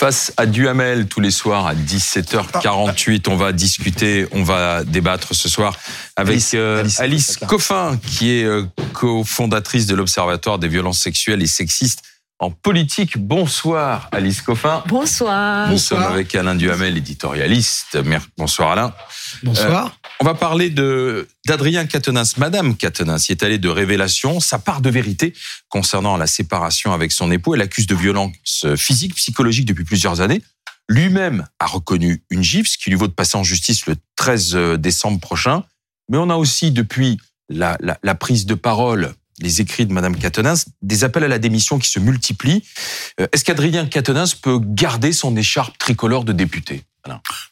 face 0.00 0.32
à 0.38 0.46
Duhamel 0.46 1.08
tous 1.08 1.20
les 1.20 1.30
soirs 1.30 1.66
à 1.66 1.74
17h48. 1.74 3.28
On 3.28 3.36
va 3.36 3.52
discuter, 3.52 4.26
on 4.32 4.42
va 4.42 4.82
débattre 4.82 5.34
ce 5.34 5.46
soir 5.46 5.76
avec 6.16 6.32
Alice, 6.32 6.52
euh, 6.54 6.88
Alice, 6.98 7.36
Coffin, 7.46 7.98
qui 7.98 8.30
est 8.30 8.44
euh, 8.44 8.64
cofondatrice 8.94 9.84
de 9.86 9.94
l'Observatoire 9.94 10.58
des 10.58 10.68
violences 10.68 11.00
sexuelles 11.00 11.42
et 11.42 11.46
sexistes 11.46 12.02
en 12.38 12.50
politique. 12.50 13.18
Bonsoir 13.18 14.08
Alice 14.10 14.40
Coffin. 14.40 14.82
Bonsoir. 14.86 15.68
Nous 15.68 15.76
sommes 15.76 16.02
avec 16.02 16.34
Alain 16.34 16.54
Duhamel, 16.54 16.96
éditorialiste. 16.96 17.98
Bonsoir 18.38 18.72
Alain. 18.72 18.94
Bonsoir. 19.42 19.86
Euh, 19.86 19.99
on 20.20 20.24
va 20.24 20.34
parler 20.34 20.70
de 20.70 21.28
d'Adrien 21.46 21.86
Quatennens. 21.86 22.36
Madame 22.36 22.76
Quatennens 22.76 23.28
y 23.28 23.32
est 23.32 23.42
allée 23.42 23.58
de 23.58 23.68
révélation, 23.68 24.40
sa 24.40 24.58
part 24.58 24.80
de 24.80 24.90
vérité 24.90 25.32
concernant 25.68 26.16
la 26.16 26.26
séparation 26.26 26.92
avec 26.92 27.10
son 27.12 27.30
époux. 27.30 27.54
Elle 27.54 27.62
accuse 27.62 27.86
de 27.86 27.94
violence 27.94 28.66
physique, 28.76 29.14
psychologique 29.14 29.66
depuis 29.66 29.84
plusieurs 29.84 30.20
années. 30.20 30.42
Lui-même 30.88 31.46
a 31.58 31.66
reconnu 31.66 32.22
une 32.30 32.42
gifle, 32.42 32.68
ce 32.68 32.76
qui 32.76 32.90
lui 32.90 32.96
vaut 32.96 33.06
de 33.06 33.12
passer 33.12 33.36
en 33.36 33.44
justice 33.44 33.86
le 33.86 33.96
13 34.16 34.54
décembre 34.78 35.20
prochain. 35.20 35.64
Mais 36.10 36.18
on 36.18 36.28
a 36.30 36.36
aussi, 36.36 36.70
depuis 36.70 37.18
la, 37.48 37.76
la, 37.80 37.98
la 38.02 38.14
prise 38.14 38.44
de 38.46 38.54
parole 38.54 39.14
les 39.40 39.60
écrits 39.60 39.86
de 39.86 39.92
Madame 39.92 40.16
Quatennens, 40.16 40.66
des 40.82 41.04
appels 41.04 41.24
à 41.24 41.28
la 41.28 41.38
démission 41.38 41.78
qui 41.78 41.88
se 41.88 41.98
multiplient. 41.98 42.62
Euh, 43.20 43.26
est-ce 43.32 43.44
qu'Adrien 43.44 43.86
Quatennens 43.86 44.34
peut 44.34 44.60
garder 44.62 45.12
son 45.12 45.36
écharpe 45.36 45.76
tricolore 45.78 46.24
de 46.24 46.32
député? 46.32 46.82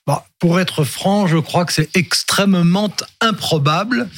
Bah, 0.07 0.27
Pour 0.39 0.61
être 0.61 0.85
franc, 0.85 1.27
je 1.27 1.39
crois 1.39 1.65
que 1.65 1.73
c'est 1.73 1.95
extrêmement 1.95 2.93
improbable 3.21 4.09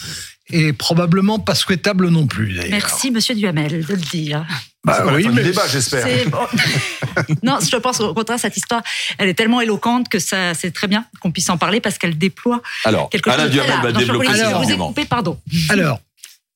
et 0.53 0.73
probablement 0.73 1.39
pas 1.39 1.55
souhaitable 1.55 2.09
non 2.09 2.27
plus. 2.27 2.61
Merci, 2.71 3.11
Monsieur 3.11 3.35
Duhamel, 3.35 3.87
de 3.87 3.95
le 3.95 4.01
dire. 4.01 4.45
Bah, 4.85 5.05
oui, 5.13 5.29
mais 5.29 5.43
débat, 5.43 5.69
j'espère. 5.69 6.07
non, 7.43 7.59
je 7.61 7.77
pense 7.77 8.01
au 8.01 8.15
contraire 8.15 8.39
cette 8.39 8.57
histoire, 8.57 8.83
elle 9.19 9.29
est 9.29 9.35
tellement 9.35 9.61
éloquente 9.61 10.09
que 10.09 10.19
ça, 10.19 10.55
c'est 10.55 10.71
très 10.71 10.87
bien 10.87 11.05
qu'on 11.21 11.31
puisse 11.31 11.51
en 11.51 11.59
parler 11.59 11.81
parce 11.81 11.99
qu'elle 11.99 12.17
déploie 12.17 12.63
Alors, 12.85 13.11
quelque 13.11 13.29
Alain 13.29 13.45
chose. 13.45 13.53
Duhamel 13.53 13.81
va 13.83 13.93
développer. 13.93 14.29
Alors, 14.29 14.63
vous 14.63 14.77
coupé, 14.77 15.05
pardon. 15.05 15.39
Alors, 15.69 16.01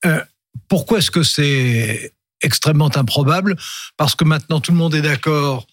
euh, 0.06 0.20
pourquoi 0.68 0.98
est-ce 0.98 1.10
que 1.10 1.22
c'est 1.22 2.12
extrêmement 2.40 2.90
improbable? 2.96 3.56
Parce 3.96 4.14
que 4.14 4.24
maintenant 4.24 4.60
tout 4.60 4.72
le 4.72 4.78
monde 4.78 4.94
est 4.94 5.02
d'accord 5.02 5.66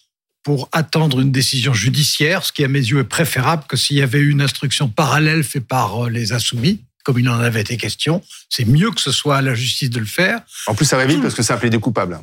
pour 0.44 0.70
attendre 0.72 1.20
une 1.20 1.32
décision 1.32 1.74
judiciaire, 1.74 2.44
ce 2.44 2.52
qui 2.52 2.64
à 2.64 2.68
mes 2.68 2.80
yeux 2.80 3.00
est 3.00 3.04
préférable 3.04 3.64
que 3.68 3.78
s'il 3.78 3.98
y 3.98 4.02
avait 4.02 4.20
eu 4.20 4.32
une 4.32 4.42
instruction 4.42 4.90
parallèle 4.90 5.44
faite 5.44 5.68
par 5.68 6.06
euh, 6.06 6.10
les 6.10 6.34
insoumis, 6.34 6.82
comme 7.04 7.20
il 7.20 7.28
en 7.30 7.40
avait 7.40 7.62
été 7.62 7.78
question. 7.78 8.24
C'est 8.50 8.66
mieux 8.66 8.92
que 8.92 9.02
ce 9.02 9.12
soit 9.12 9.38
à 9.38 9.42
la 9.42 9.56
justice 9.56 9.90
de 9.90 10.00
le 10.00 10.06
faire. 10.06 10.42
En 10.68 10.76
plus, 10.76 10.86
ça 10.86 10.98
va 10.98 11.06
vite 11.06 11.22
parce 11.22 11.34
que 11.34 11.44
ça 11.44 11.56
appelé 11.56 11.70
des 11.70 11.80
coupables. 11.80 12.20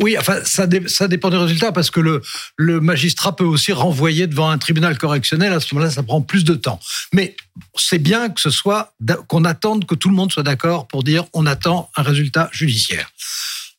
Oui, 0.00 0.16
enfin, 0.18 0.40
ça, 0.44 0.66
ça 0.86 1.08
dépend 1.08 1.30
du 1.30 1.36
résultat 1.36 1.72
parce 1.72 1.90
que 1.90 2.00
le, 2.00 2.22
le 2.56 2.80
magistrat 2.80 3.36
peut 3.36 3.44
aussi 3.44 3.72
renvoyer 3.72 4.26
devant 4.26 4.50
un 4.50 4.58
tribunal 4.58 4.96
correctionnel. 4.98 5.52
À 5.52 5.60
ce 5.60 5.74
moment-là, 5.74 5.90
ça 5.90 6.02
prend 6.02 6.22
plus 6.22 6.44
de 6.44 6.54
temps. 6.54 6.80
Mais 7.12 7.36
c'est 7.76 7.98
bien 7.98 8.30
que 8.30 8.40
ce 8.40 8.50
soit 8.50 8.94
qu'on 9.28 9.44
attende 9.44 9.86
que 9.86 9.94
tout 9.94 10.08
le 10.08 10.14
monde 10.14 10.32
soit 10.32 10.42
d'accord 10.42 10.88
pour 10.88 11.02
dire 11.02 11.24
on 11.32 11.46
attend 11.46 11.90
un 11.96 12.02
résultat 12.02 12.48
judiciaire. 12.52 13.10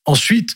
Ensuite, 0.06 0.56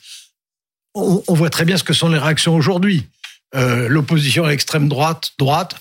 on, 0.93 1.23
on 1.27 1.33
voit 1.33 1.49
très 1.49 1.65
bien 1.65 1.77
ce 1.77 1.83
que 1.83 1.93
sont 1.93 2.09
les 2.09 2.19
réactions 2.19 2.55
aujourd'hui. 2.55 3.07
Euh, 3.55 3.87
l'opposition 3.87 4.43
à 4.43 4.49
l'extrême 4.49 4.89
droite, 4.89 5.31
droite, 5.39 5.75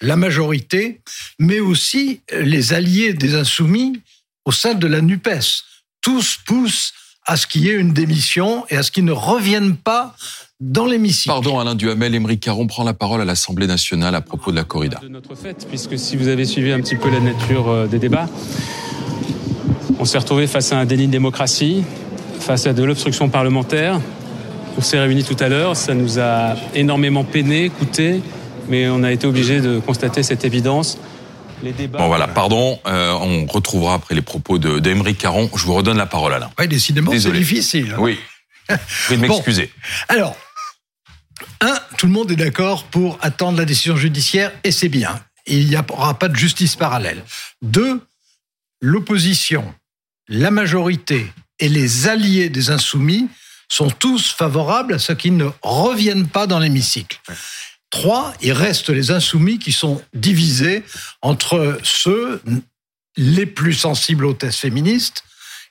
la 0.00 0.16
majorité, 0.16 1.00
mais 1.38 1.58
aussi 1.60 2.20
les 2.32 2.72
alliés 2.72 3.14
des 3.14 3.34
insoumis 3.34 4.00
au 4.44 4.52
sein 4.52 4.74
de 4.74 4.86
la 4.86 5.00
NUPES. 5.00 5.64
Tous 6.02 6.38
poussent 6.44 6.92
à 7.26 7.36
ce 7.36 7.46
qu'il 7.46 7.62
y 7.64 7.68
ait 7.68 7.74
une 7.74 7.92
démission 7.92 8.64
et 8.68 8.76
à 8.76 8.82
ce 8.82 8.90
qu'ils 8.90 9.04
ne 9.04 9.12
reviennent 9.12 9.76
pas 9.76 10.14
dans 10.60 10.86
l'hémicycle. 10.86 11.28
Pardon 11.28 11.58
Alain 11.58 11.74
Duhamel, 11.74 12.14
Émeric 12.14 12.40
Caron 12.40 12.66
prend 12.66 12.84
la 12.84 12.94
parole 12.94 13.20
à 13.20 13.24
l'Assemblée 13.24 13.66
nationale 13.66 14.14
à 14.14 14.20
propos 14.20 14.50
de 14.50 14.56
la 14.56 14.64
corrida. 14.64 14.98
De 15.00 15.08
notre 15.08 15.34
fête, 15.34 15.66
puisque 15.68 15.98
si 15.98 16.16
vous 16.16 16.28
avez 16.28 16.44
suivi 16.44 16.72
un 16.72 16.80
petit 16.80 16.96
peu 16.96 17.10
la 17.10 17.20
nature 17.20 17.68
euh, 17.68 17.86
des 17.86 17.98
débats, 17.98 18.28
on 19.98 20.04
s'est 20.04 20.18
retrouvé 20.18 20.46
face 20.46 20.72
à 20.72 20.78
un 20.78 20.84
déni 20.84 21.06
de 21.06 21.12
démocratie, 21.12 21.84
face 22.40 22.66
à 22.66 22.72
de 22.72 22.82
l'obstruction 22.84 23.28
parlementaire, 23.28 24.00
on 24.78 24.80
s'est 24.80 25.00
réunis 25.00 25.24
tout 25.24 25.36
à 25.40 25.48
l'heure, 25.48 25.76
ça 25.76 25.92
nous 25.92 26.20
a 26.20 26.54
énormément 26.72 27.24
peiné, 27.24 27.68
coûté, 27.68 28.22
mais 28.68 28.88
on 28.88 29.02
a 29.02 29.10
été 29.10 29.26
obligé 29.26 29.60
de 29.60 29.80
constater 29.80 30.22
cette 30.22 30.44
évidence. 30.44 30.98
Les 31.64 31.72
débats... 31.72 31.98
Bon 31.98 32.06
voilà, 32.06 32.28
pardon, 32.28 32.78
euh, 32.86 33.10
on 33.10 33.46
retrouvera 33.46 33.94
après 33.94 34.14
les 34.14 34.22
propos 34.22 34.58
de, 34.58 34.78
de 34.78 35.10
Caron. 35.10 35.50
Je 35.56 35.64
vous 35.64 35.74
redonne 35.74 35.96
la 35.96 36.06
parole, 36.06 36.32
Alain. 36.32 36.48
Oui, 36.60 36.68
décidément, 36.68 37.10
c'est 37.18 37.32
difficile. 37.32 37.94
Hein. 37.96 37.98
Oui, 37.98 38.20
je 38.68 39.14
vais 39.14 39.16
m'excuser. 39.28 39.72
alors, 40.08 40.36
un, 41.60 41.74
tout 41.96 42.06
le 42.06 42.12
monde 42.12 42.30
est 42.30 42.36
d'accord 42.36 42.84
pour 42.84 43.18
attendre 43.20 43.58
la 43.58 43.64
décision 43.64 43.96
judiciaire, 43.96 44.52
et 44.62 44.70
c'est 44.70 44.88
bien. 44.88 45.18
Il 45.48 45.66
n'y 45.66 45.76
aura 45.76 46.16
pas 46.16 46.28
de 46.28 46.36
justice 46.36 46.76
parallèle. 46.76 47.24
Deux, 47.62 48.00
l'opposition, 48.80 49.74
la 50.28 50.52
majorité 50.52 51.26
et 51.58 51.68
les 51.68 52.06
alliés 52.06 52.48
des 52.48 52.70
insoumis 52.70 53.28
sont 53.68 53.90
tous 53.90 54.32
favorables 54.32 54.94
à 54.94 54.98
ce 54.98 55.12
qu'ils 55.12 55.36
ne 55.36 55.48
reviennent 55.62 56.28
pas 56.28 56.46
dans 56.46 56.58
l'hémicycle. 56.58 57.20
Trois, 57.90 58.34
il 58.42 58.52
reste 58.52 58.90
les 58.90 59.10
insoumis 59.10 59.58
qui 59.58 59.72
sont 59.72 60.02
divisés 60.12 60.82
entre 61.22 61.78
ceux 61.82 62.42
les 63.16 63.46
plus 63.46 63.74
sensibles 63.74 64.26
aux 64.26 64.34
thèses 64.34 64.56
féministes, 64.56 65.24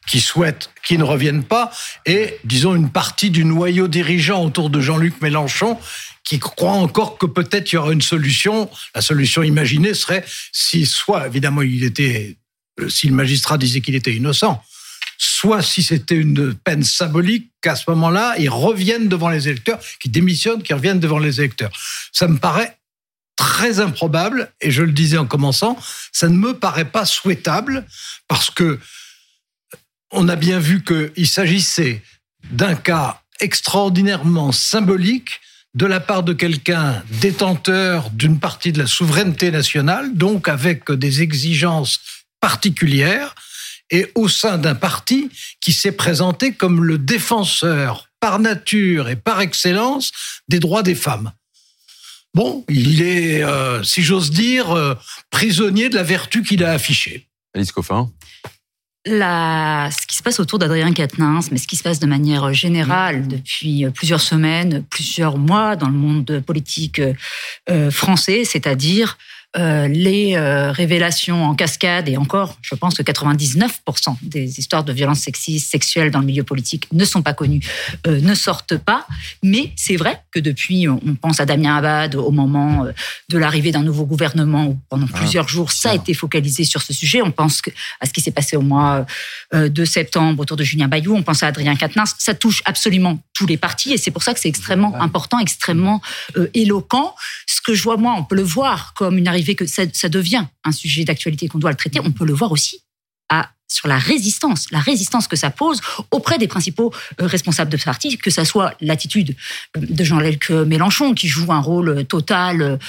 qui 0.07 0.19
souhaitent 0.22 0.69
qu'ils 0.86 1.00
ne 1.00 1.03
reviennent 1.03 1.44
pas, 1.44 1.72
et 2.06 2.40
disons 2.44 2.75
une 2.75 2.90
partie 2.90 3.30
du 3.30 3.44
noyau 3.44 3.88
dirigeant 3.88 4.44
autour 4.44 4.69
de 4.69 4.80
Jean-Luc 4.80 5.22
Mélenchon 5.22 5.78
qui 6.24 6.40
croit 6.40 6.72
encore 6.72 7.18
que 7.18 7.25
peut-être 7.25 7.72
il 7.72 7.75
y 7.75 7.78
aura 7.78 7.94
une 7.94 8.02
solution. 8.02 8.69
La 8.96 9.02
solution 9.02 9.44
imaginée 9.44 9.94
serait 9.94 10.25
si 10.52 10.86
soit 10.86 11.28
évidemment 11.28 11.62
il 11.62 11.84
était 11.84 12.38
si 12.90 13.07
le 13.07 13.16
magistrat 13.16 13.57
disait 13.57 13.81
qu'il 13.81 13.96
était 13.96 14.13
innocent, 14.13 14.62
soit 15.18 15.62
si 15.62 15.84
c'était 15.84 16.16
une 16.16 16.54
peine 16.54 16.84
symbolique, 16.84 17.52
qu'à 17.62 17.76
ce 17.76 17.90
moment-là, 17.90 18.36
ils 18.38 18.50
reviennent 18.50 19.08
devant 19.08 19.30
les 19.30 19.48
électeurs, 19.48 19.80
qu'ils 20.00 20.12
démissionnent, 20.12 20.64
qu'ils 20.64 20.76
reviennent 20.76 21.00
devant 21.00 21.20
les 21.20 21.40
électeurs. 21.40 21.72
Ça 22.12 22.28
me 22.28 22.38
paraît 22.38 22.78
très 23.36 23.80
improbable, 23.80 24.52
et 24.62 24.72
je 24.72 24.84
le 24.84 24.92
disais 24.92 25.18
en 25.18 25.26
commençant, 25.26 25.78
ça 26.12 26.28
ne 26.28 26.36
me 26.36 26.54
paraît 26.54 26.90
pas 26.90 27.06
souhaitable, 27.06 27.86
parce 28.28 28.50
que 28.50 28.80
on 30.12 30.28
a 30.30 30.36
bien 30.36 30.60
vu 30.60 30.84
qu'il 30.84 31.28
s'agissait 31.28 32.02
d'un 32.52 32.76
cas 32.76 33.22
extraordinairement 33.40 34.52
symbolique 34.52 35.42
de 35.76 35.86
la 35.86 36.00
part 36.00 36.24
de 36.24 36.34
quelqu'un 36.34 37.04
détenteur 37.22 38.10
d'une 38.10 38.40
partie 38.40 38.72
de 38.72 38.80
la 38.80 38.88
souveraineté 38.88 39.52
nationale, 39.52 40.16
donc 40.16 40.48
avec 40.48 40.92
des 40.92 41.22
exigences 41.22 42.00
particulières, 42.40 43.36
et 43.92 44.12
au 44.16 44.28
sein 44.28 44.58
d'un 44.58 44.75
parti 44.75 45.30
qui 45.62 45.74
s'est 45.74 45.92
présenté 45.92 46.53
comme 46.53 46.84
le 46.84 46.98
défenseur 46.98 48.09
par 48.20 48.40
nature 48.40 49.09
et 49.09 49.16
par 49.16 49.42
excellence 49.42 50.12
des 50.48 50.59
droits 50.59 50.84
des 50.84 50.96
femmes. 50.96 51.31
Bon, 52.34 52.66
il 52.70 53.02
est, 53.02 53.44
euh, 53.44 53.84
si 53.84 54.03
j'ose 54.03 54.31
dire, 54.31 54.72
euh, 54.72 54.96
prisonnier 55.31 55.90
de 55.90 55.96
la 55.96 56.03
vertu 56.03 56.44
qu'il 56.44 56.64
a 56.64 56.72
affichée. 56.72 57.28
Alice 57.56 57.72
Coffin 57.72 58.12
la, 59.09 59.90
ce 59.90 60.06
qui 60.06 60.18
se 60.18 60.24
passe 60.24 60.40
autour 60.40 60.59
d'Adrien 60.59 60.92
Quatennens, 60.92 61.50
mais 61.52 61.58
ce 61.58 61.68
qui 61.68 61.78
se 61.78 61.84
passe 61.84 62.00
de 62.00 62.06
manière 62.06 62.54
générale 62.54 63.28
depuis 63.28 63.86
plusieurs 63.94 64.19
semaines, 64.19 64.84
plusieurs 64.90 65.38
mois 65.38 65.78
dans 65.78 65.88
le 65.88 65.96
monde 65.96 66.42
politique 66.46 67.02
euh, 67.69 67.90
français, 67.90 68.44
c'est-à-dire 68.44 69.18
euh, 69.56 69.88
les 69.88 70.35
euh, 70.35 70.74
révélations 70.74 71.46
en 71.46 71.56
cascade, 71.56 72.09
et 72.09 72.18
encore, 72.18 72.58
je 72.62 72.75
pense 72.75 72.96
que 72.96 73.02
99% 73.02 73.69
des 74.22 74.59
histoires 74.59 74.84
de 74.84 74.91
violences 74.91 75.22
sexistes, 75.22 75.72
sexuelles 75.72 76.12
dans 76.12 76.19
le 76.19 76.25
milieu 76.25 76.44
politique 76.44 76.86
ne 76.92 77.06
sont 77.06 77.22
pas 77.22 77.33
connues, 77.33 77.62
euh, 78.07 78.19
ne 78.19 78.36
sortent 78.36 78.77
pas. 78.77 79.07
Mais 79.42 79.72
c'est 79.77 79.95
vrai 79.95 80.22
que 80.31 80.39
depuis, 80.39 80.89
on 80.89 81.16
pense 81.16 81.39
à 81.39 81.45
Damien 81.45 81.77
Abad 81.77 82.16
au 82.16 82.30
moment 82.30 82.88
de 83.30 83.38
l'arrivée 83.38 83.72
d'un 83.72 83.83
nouveau 83.83 84.06
gouvernement, 84.06 84.66
où 84.66 84.80
pendant 84.89 85.07
ah, 85.13 85.18
plusieurs 85.18 85.48
jours, 85.48 85.72
ça 85.72 85.92
a 85.92 85.95
été 85.95 86.13
focalisé 86.13 86.66
sur 86.66 86.81
ce 86.81 86.92
sujet. 86.92 87.22
On 87.22 87.31
pense 87.31 87.62
à 88.01 88.06
ce 88.06 88.12
qui 88.12 88.19
s'est 88.19 88.31
passé 88.31 88.57
au 88.57 88.62
mois 88.62 89.06
de 89.54 89.86
septembre 89.86 90.42
autour 90.42 90.57
de 90.57 90.63
Julien 90.63 90.89
Bayou, 90.89 91.16
on 91.16 91.24
pense 91.24 91.42
à 91.42 91.48
Adrien 91.48 91.75
Quatennens. 91.75 92.16
Ça 92.19 92.33
touche 92.33 92.62
absolument 92.66 93.18
tous 93.33 93.48
les 93.48 93.57
partis, 93.57 93.94
et 93.94 93.98
c'est 93.98 94.12
pour 94.12 94.24
ça 94.24 94.33
que 94.33 94.39
c'est 94.39 94.50
extrêmement 94.50 94.94
important, 95.01 95.39
extrêmement 95.39 96.01
éloquent. 96.54 97.16
Ce 97.48 97.62
que 97.62 97.74
je 97.74 97.81
vois, 97.81 97.98
moi, 97.98 98.16
on 98.18 98.24
peut 98.24 98.36
le 98.36 98.44
voir 98.44 98.94
comme 98.94 99.18
une 99.18 99.27
arrivée 99.27 99.37
que 99.44 99.66
ça, 99.66 100.10
devient 100.10 100.45
un 100.63 100.72
sujet 100.72 101.04
d'actualité 101.04 101.48
qu'on 101.48 101.60
doit 101.60 101.72
le 101.72 101.78
traiter, 101.78 102.00
on 102.04 102.12
peut 102.12 102.25
le 102.25 102.34
voir 102.34 102.51
aussi 102.51 102.81
sur 103.69 103.88
la 103.88 103.98
résistance, 103.98 104.72
la 104.72 104.80
résistance 104.80 105.28
que 105.28 105.36
ça 105.36 105.50
pose 105.50 105.81
auprès 106.12 106.38
des 106.38 106.48
principaux 106.48 106.94
euh, 107.22 107.28
responsables 107.28 107.69
de 107.69 107.78
ce 107.78 107.84
parti, 107.84 108.18
que 108.18 108.30
ça 108.30 108.45
soit 108.45 108.74
l'attitude 108.80 109.36
de 109.75 110.04
Jean-Luc 110.04 110.50
Mélenchon 110.50 111.13
qui 111.13 111.28
joue 111.28 111.51
un 111.51 111.60
rôle 111.60 112.06
total 112.06 112.80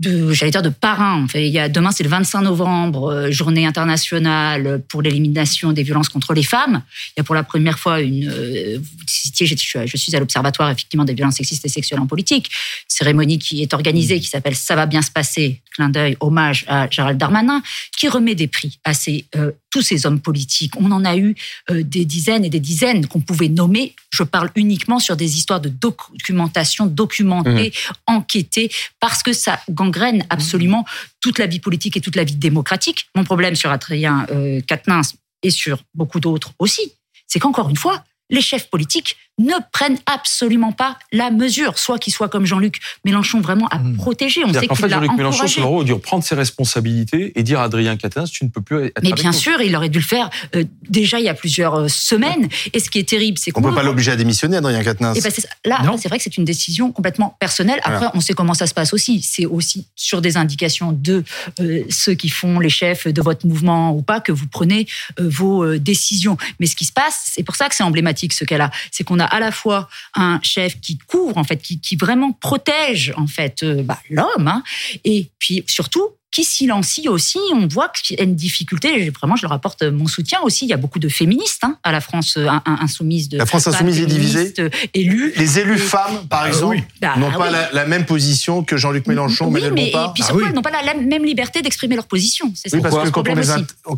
de 0.00 0.32
j'allais 0.32 0.50
dire 0.50 0.62
de 0.62 0.70
parrain. 0.70 1.22
Enfin, 1.24 1.38
il 1.38 1.48
y 1.48 1.58
a 1.58 1.68
demain 1.68 1.90
c'est 1.92 2.02
le 2.02 2.08
25 2.08 2.40
novembre, 2.40 3.12
euh, 3.12 3.30
journée 3.30 3.66
internationale 3.66 4.82
pour 4.88 5.02
l'élimination 5.02 5.72
des 5.72 5.82
violences 5.82 6.08
contre 6.08 6.32
les 6.32 6.42
femmes. 6.42 6.82
Il 7.08 7.12
y 7.18 7.20
a 7.20 7.24
pour 7.24 7.34
la 7.34 7.42
première 7.42 7.78
fois 7.78 8.00
une 8.00 8.28
euh, 8.28 8.78
vous 8.78 9.04
citiez, 9.06 9.46
je, 9.46 9.54
je 9.84 9.96
suis 9.96 10.16
à 10.16 10.20
l'observatoire 10.20 10.70
effectivement 10.70 11.04
des 11.04 11.14
violences 11.14 11.36
sexistes 11.36 11.64
et 11.64 11.68
sexuelles 11.68 12.00
en 12.00 12.06
politique, 12.06 12.46
une 12.46 12.96
cérémonie 12.96 13.38
qui 13.38 13.62
est 13.62 13.74
organisée 13.74 14.20
qui 14.20 14.28
s'appelle 14.28 14.56
ça 14.56 14.74
va 14.74 14.86
bien 14.86 15.02
se 15.02 15.10
passer, 15.10 15.60
clin 15.80 15.88
d'œil, 15.88 16.16
hommage 16.20 16.64
à 16.68 16.88
Gérald 16.90 17.18
Darmanin, 17.18 17.62
qui 17.96 18.08
remet 18.08 18.34
des 18.34 18.48
prix 18.48 18.78
à 18.84 18.92
ces 18.92 19.24
euh, 19.34 19.52
tous 19.70 19.82
ces 19.82 20.04
hommes 20.04 20.20
politiques. 20.20 20.74
On 20.76 20.90
en 20.90 21.04
a 21.04 21.16
eu 21.16 21.34
euh, 21.70 21.82
des 21.82 22.04
dizaines 22.04 22.44
et 22.44 22.50
des 22.50 22.60
dizaines 22.60 23.06
qu'on 23.06 23.20
pouvait 23.20 23.48
nommer. 23.48 23.94
Je 24.10 24.24
parle 24.24 24.50
uniquement 24.56 24.98
sur 24.98 25.16
des 25.16 25.36
histoires 25.36 25.60
de 25.60 25.68
documentation, 25.68 26.86
documentée, 26.86 27.72
enquêtée, 28.06 28.70
parce 28.98 29.22
que 29.22 29.32
ça 29.32 29.60
gangrène 29.70 30.26
absolument 30.28 30.84
toute 31.20 31.38
la 31.38 31.46
vie 31.46 31.60
politique 31.60 31.96
et 31.96 32.00
toute 32.00 32.16
la 32.16 32.24
vie 32.24 32.34
démocratique. 32.34 33.08
Mon 33.14 33.24
problème 33.24 33.54
sur 33.54 33.70
Adrien 33.70 34.26
euh, 34.30 34.60
Quatennens 34.66 35.14
et 35.42 35.50
sur 35.50 35.82
beaucoup 35.94 36.20
d'autres 36.20 36.52
aussi, 36.58 36.92
c'est 37.26 37.38
qu'encore 37.38 37.70
une 37.70 37.76
fois, 37.76 38.04
les 38.30 38.40
chefs 38.40 38.68
politiques 38.70 39.16
ne 39.38 39.54
prennent 39.72 39.98
absolument 40.04 40.72
pas 40.72 40.98
la 41.12 41.30
mesure, 41.30 41.78
soit 41.78 41.98
qu'ils 41.98 42.12
soient 42.12 42.28
comme 42.28 42.44
Jean-Luc 42.44 42.78
Mélenchon 43.06 43.40
vraiment 43.40 43.68
à 43.68 43.80
protéger. 43.96 44.44
On 44.44 44.52
sait 44.52 44.66
qu'en 44.66 44.74
fait, 44.74 44.88
Jean-Luc 44.90 45.12
Mélenchon, 45.16 45.46
son 45.46 45.68
rôle, 45.68 45.82
a 45.82 45.86
dû 45.86 45.98
prendre 45.98 46.22
ses 46.22 46.34
responsabilités 46.34 47.32
et 47.38 47.42
dire 47.42 47.60
à 47.60 47.64
Adrien 47.64 47.96
Quatennens, 47.96 48.30
tu 48.30 48.44
ne 48.44 48.50
peux 48.50 48.60
plus 48.60 48.86
être 48.86 49.00
Mais 49.02 49.08
avec 49.08 49.20
bien 49.20 49.30
nous. 49.30 49.36
sûr, 49.36 49.62
il 49.62 49.74
aurait 49.76 49.88
dû 49.88 49.98
le 49.98 50.04
faire 50.04 50.28
euh, 50.54 50.64
déjà 50.88 51.18
il 51.18 51.24
y 51.24 51.28
a 51.28 51.34
plusieurs 51.34 51.74
euh, 51.74 51.88
semaines. 51.88 52.48
Et 52.74 52.80
ce 52.80 52.90
qui 52.90 52.98
est 52.98 53.08
terrible, 53.08 53.38
c'est 53.38 53.50
On 53.56 53.62
qu'on 53.62 53.68
peut 53.70 53.74
pas 53.74 53.82
l'obliger 53.82 54.10
à 54.10 54.16
démissionner, 54.16 54.58
Adrien 54.58 54.82
Quatennens. 54.82 55.16
Et 55.16 55.22
ben, 55.22 55.32
là, 55.64 55.80
c'est 55.98 56.08
vrai 56.08 56.18
que 56.18 56.24
c'est 56.24 56.36
une 56.36 56.44
décision 56.44 56.92
complètement 56.92 57.36
personnelle. 57.40 57.80
Après, 57.82 57.96
Voilà. 57.98 58.12
on 58.14 58.20
sait 58.20 58.34
comment 58.34 58.54
ça 58.54 58.66
se 58.66 58.74
passe 58.74 58.92
aussi. 58.92 59.22
C'est 59.22 59.46
aussi 59.46 59.86
sur 59.96 60.20
des 60.20 60.36
indications 60.36 60.92
de 60.92 61.24
euh, 61.60 61.84
ceux 61.88 62.14
qui 62.14 62.28
font 62.28 62.58
les 62.60 62.68
chefs 62.68 63.06
de 63.06 63.22
votre 63.22 63.46
mouvement 63.46 63.92
ou 63.94 64.02
pas 64.02 64.20
que 64.20 64.32
vous 64.32 64.46
prenez 64.46 64.86
euh, 65.18 65.28
vos 65.30 65.64
euh, 65.64 65.78
décisions. 65.78 66.36
Mais 66.58 66.66
ce 66.66 66.76
qui 66.76 66.84
se 66.84 66.92
passe, 66.92 67.30
c'est 67.32 67.42
pour 67.42 67.56
ça 67.56 67.68
que 67.68 67.74
c'est 67.74 67.82
emblématique 67.82 68.19
ce 68.28 68.44
cas-là, 68.44 68.70
c'est 68.90 69.04
qu'on 69.04 69.18
a 69.18 69.24
à 69.24 69.40
la 69.40 69.50
fois 69.52 69.88
un 70.14 70.38
chef 70.42 70.80
qui 70.80 70.98
couvre 70.98 71.38
en 71.38 71.44
fait, 71.44 71.56
qui, 71.58 71.80
qui 71.80 71.96
vraiment 71.96 72.32
protège 72.32 73.12
en 73.16 73.26
fait 73.26 73.62
euh, 73.62 73.82
bah, 73.82 73.98
l'homme, 74.10 74.48
hein, 74.48 74.62
et 75.04 75.30
puis 75.38 75.64
surtout 75.66 76.08
qui 76.32 76.44
silencie 76.44 77.08
aussi. 77.08 77.40
On 77.52 77.66
voit 77.66 77.88
qu'il 77.88 78.16
y 78.16 78.20
a 78.20 78.22
une 78.22 78.36
difficulté. 78.36 79.04
et 79.04 79.10
Vraiment, 79.10 79.34
je 79.34 79.42
leur 79.42 79.52
apporte 79.52 79.82
mon 79.82 80.06
soutien 80.06 80.38
aussi. 80.42 80.64
Il 80.64 80.68
y 80.68 80.72
a 80.72 80.76
beaucoup 80.76 81.00
de 81.00 81.08
féministes 81.08 81.64
hein, 81.64 81.76
à 81.82 81.90
la 81.90 82.00
France 82.00 82.36
euh, 82.36 82.46
insoumise. 82.66 83.28
De 83.28 83.36
La 83.36 83.46
France 83.46 83.66
insoumise 83.66 83.98
est 83.98 84.06
divisée 84.06 84.54
euh, 84.60 84.70
élues. 84.94 85.32
Les 85.36 85.58
élus 85.58 85.74
Et- 85.74 85.78
femmes, 85.78 86.28
par 86.28 86.42
Ah 86.44 86.48
exemple, 86.48 86.76
oui. 86.76 86.84
Bah, 87.00 87.14
n'ont 87.16 87.32
pas 87.32 87.46
oui. 87.48 87.52
la, 87.52 87.72
la 87.72 87.84
même 87.84 88.06
position 88.06 88.62
que 88.62 88.76
Jean-Luc 88.76 89.08
Mélenchon, 89.08 89.46
oui, 89.46 89.54
Manuel 89.54 89.72
mais 89.72 89.88
et 89.88 89.90
puis 89.90 90.22
Ah 90.22 90.26
surtout, 90.26 90.44
elles 90.46 90.54
n'ont 90.54 90.62
pas 90.62 90.70
la, 90.70 90.82
la 90.84 90.94
même 90.94 91.24
liberté 91.24 91.62
d'exprimer 91.62 91.96
leur 91.96 92.06
position. 92.06 92.52
C'est 92.54 92.68
ça 92.68 92.76
Oui, 92.76 92.82
parce 92.84 92.94
que 93.02 93.08
quand 93.10 93.28
on, 93.28 93.34
les 93.34 93.46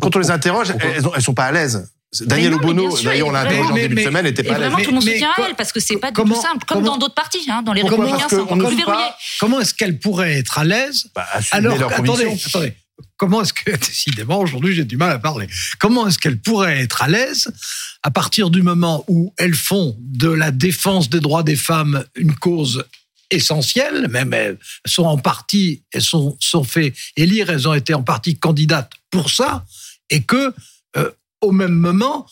quand 0.01 0.15
on 0.15 0.19
les 0.19 0.31
interroge, 0.31 0.69
Pourquoi 0.71 0.89
elles, 0.89 1.03
elles 1.15 1.21
sont 1.21 1.35
pas 1.35 1.45
à 1.45 1.51
l'aise. 1.51 1.87
Daniel 2.21 2.53
Obono, 2.53 2.97
d'ailleurs, 3.01 3.27
on 3.27 3.31
l'a 3.31 3.41
interrogé 3.41 3.71
en 3.71 3.73
début 3.75 3.95
de 3.95 4.01
semaine, 4.01 4.25
n'était 4.25 4.43
pas 4.43 4.55
à 4.55 4.57
l'aise. 4.59 4.67
vraiment, 4.69 4.83
tout 4.83 4.89
le 4.91 4.95
monde 4.95 5.05
mais 5.05 5.13
soutient 5.13 5.31
à 5.37 5.47
elle 5.49 5.55
parce 5.55 5.71
que 5.71 5.79
c'est 5.79 5.97
pas 5.97 6.11
du 6.11 6.15
comment- 6.15 6.35
tout 6.35 6.41
simple, 6.41 6.65
comme 6.65 6.77
comment- 6.79 6.91
dans 6.91 6.97
d'autres 6.97 7.15
partis, 7.15 7.45
hein, 7.49 7.63
dans 7.63 7.73
les 7.73 7.81
républicains, 7.81 8.27
c'est 8.29 8.39
encore 8.39 8.57
plus 8.57 8.77
verrouillé. 8.77 9.05
Comment 9.39 9.59
est-ce 9.59 9.73
qu'elle 9.73 9.99
pourrait 9.99 10.33
être 10.33 10.57
à 10.59 10.63
l'aise 10.63 11.07
Bah, 11.15 11.25
Alors, 11.51 11.91
attendez, 11.91 12.37
attendez. 12.45 12.73
Comment 13.17 13.41
est-ce 13.41 13.53
que, 13.53 13.71
décidément, 13.77 14.39
aujourd'hui, 14.39 14.75
j'ai 14.75 14.85
du 14.85 14.97
mal 14.97 15.11
à 15.11 15.19
parler. 15.19 15.47
Comment 15.79 16.07
est-ce 16.07 16.19
qu'elles 16.19 16.39
pourraient 16.39 16.81
être 16.81 17.01
à 17.01 17.07
l'aise 17.07 17.47
à 18.03 18.11
partir 18.11 18.49
du 18.49 18.61
moment 18.61 19.03
où 19.07 19.33
elles 19.37 19.55
font 19.55 19.95
de 19.99 20.29
la 20.29 20.51
défense 20.51 21.09
des 21.09 21.19
droits 21.19 21.43
des 21.43 21.55
femmes 21.55 22.03
une 22.15 22.35
cause 22.35 22.83
essentielle, 23.31 24.07
même 24.09 24.33
elles 24.33 24.57
sont 24.85 25.05
en 25.05 25.17
partie, 25.17 25.83
elles 25.91 26.01
sont, 26.03 26.37
sont 26.39 26.63
fait 26.63 26.93
élire, 27.17 27.49
elles 27.49 27.67
ont 27.67 27.73
été 27.73 27.93
en 27.93 28.03
partie 28.03 28.37
candidates 28.37 28.91
pour 29.09 29.29
ça, 29.31 29.65
et 30.09 30.21
que, 30.21 30.53
euh, 30.97 31.09
au 31.43 31.51
même 31.51 31.73
moment, 31.73 32.25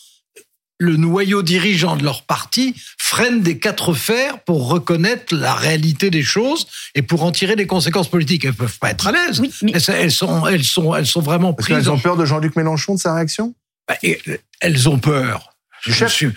le 0.78 0.96
noyau 0.96 1.42
dirigeant 1.42 1.96
de 1.96 2.02
leur 2.02 2.24
parti 2.24 2.74
freine 2.98 3.40
des 3.40 3.58
quatre 3.60 3.94
fers 3.94 4.42
pour 4.42 4.68
reconnaître 4.68 5.34
la 5.34 5.54
réalité 5.54 6.10
des 6.10 6.22
choses 6.24 6.66
et 6.96 7.02
pour 7.02 7.22
en 7.22 7.30
tirer 7.30 7.54
des 7.54 7.66
conséquences 7.68 8.08
politiques. 8.08 8.44
Elles 8.44 8.54
peuvent 8.54 8.78
pas 8.78 8.90
être 8.90 9.06
à 9.06 9.12
l'aise. 9.12 9.38
Oui, 9.38 9.52
mais 9.62 9.72
Elles, 9.74 9.82
elles 9.94 10.10
sont, 10.12 10.44
elles 10.46 10.64
sont, 10.64 10.94
elles 10.94 11.06
sont 11.06 11.20
vraiment 11.20 11.52
Parce 11.54 11.68
prises. 11.68 11.78
qu'elles 11.84 11.90
en- 11.90 11.94
ont 11.94 11.98
peur 12.00 12.16
de 12.16 12.24
Jean-Luc 12.24 12.56
Mélenchon, 12.56 12.94
de 12.96 13.00
sa 13.00 13.14
réaction? 13.14 13.54
Bah, 13.86 13.96
et, 14.02 14.20
elles 14.60 14.88
ont 14.88 14.98
peur. 14.98 15.54
Je 15.82 15.92
chef? 15.92 16.12
Suis- 16.12 16.32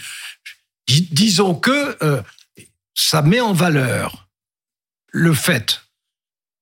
dis- 0.87 1.07
disons 1.11 1.55
que 1.55 1.97
euh, 2.03 2.21
ça 2.93 3.21
met 3.23 3.41
en 3.41 3.53
valeur 3.53 4.27
le 5.11 5.33
fait, 5.33 5.81